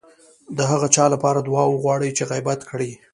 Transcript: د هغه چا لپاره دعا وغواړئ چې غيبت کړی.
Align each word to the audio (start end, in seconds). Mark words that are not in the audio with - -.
د 0.57 0.59
هغه 0.71 0.87
چا 0.95 1.05
لپاره 1.13 1.39
دعا 1.47 1.63
وغواړئ 1.69 2.09
چې 2.17 2.23
غيبت 2.31 2.59
کړی. 2.69 2.91